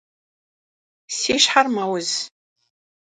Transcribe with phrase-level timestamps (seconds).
[1.17, 2.09] Si şher meuz.